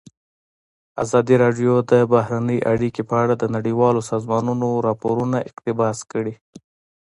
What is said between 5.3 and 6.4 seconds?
اقتباس کړي.